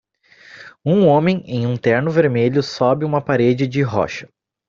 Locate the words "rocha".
3.83-4.27